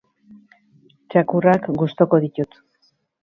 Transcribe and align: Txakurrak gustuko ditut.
Txakurrak 1.15 1.69
gustuko 1.81 2.21
ditut. 2.27 2.59